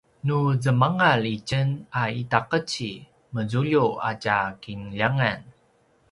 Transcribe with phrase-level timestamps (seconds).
[0.27, 1.69] nu zemangal itjen
[2.01, 2.91] a itaqeci
[3.33, 5.41] mezulju a tja kinljangan